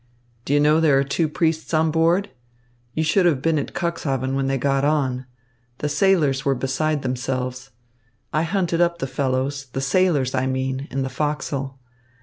"Do 0.45 0.53
you 0.55 0.59
know 0.59 0.79
there 0.79 0.97
are 0.97 1.03
two 1.03 1.29
priests 1.29 1.71
on 1.75 1.91
board? 1.91 2.31
You 2.95 3.03
should 3.03 3.27
have 3.27 3.39
been 3.39 3.59
at 3.59 3.75
Cuxhaven 3.75 4.33
when 4.33 4.47
they 4.47 4.57
got 4.57 4.83
on. 4.83 5.27
The 5.77 5.89
sailors 5.89 6.43
were 6.43 6.55
beside 6.55 7.03
themselves. 7.03 7.69
I 8.33 8.41
hunted 8.41 8.81
up 8.81 8.97
the 8.97 9.05
fellows, 9.05 9.67
the 9.73 9.79
sailors 9.79 10.33
I 10.33 10.47
mean, 10.47 10.87
in 10.89 11.03
the 11.03 11.09
forecastle. 11.09 11.77